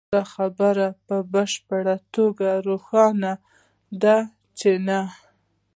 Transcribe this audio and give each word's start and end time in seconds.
دا 0.13 0.21
خبره 0.33 0.87
په 1.07 1.15
بشپړه 1.33 1.95
توګه 2.15 2.49
روښانه 2.67 3.31
ده 4.01 4.17
چې 4.59 4.71
نه 4.87 4.99